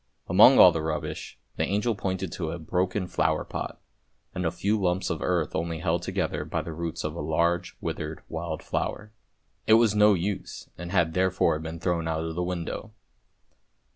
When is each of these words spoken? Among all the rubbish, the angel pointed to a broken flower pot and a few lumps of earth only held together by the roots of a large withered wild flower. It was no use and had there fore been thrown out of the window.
Among 0.27 0.57
all 0.57 0.71
the 0.71 0.81
rubbish, 0.81 1.37
the 1.57 1.63
angel 1.63 1.93
pointed 1.93 2.31
to 2.31 2.49
a 2.49 2.57
broken 2.57 3.05
flower 3.05 3.43
pot 3.43 3.79
and 4.33 4.47
a 4.47 4.51
few 4.51 4.81
lumps 4.81 5.11
of 5.11 5.21
earth 5.21 5.55
only 5.55 5.77
held 5.77 6.01
together 6.01 6.43
by 6.43 6.63
the 6.63 6.73
roots 6.73 7.03
of 7.03 7.13
a 7.13 7.21
large 7.21 7.77
withered 7.81 8.23
wild 8.27 8.63
flower. 8.63 9.11
It 9.67 9.73
was 9.75 9.93
no 9.93 10.15
use 10.15 10.67
and 10.75 10.91
had 10.91 11.13
there 11.13 11.29
fore 11.29 11.59
been 11.59 11.79
thrown 11.79 12.07
out 12.07 12.23
of 12.25 12.33
the 12.33 12.41
window. 12.41 12.93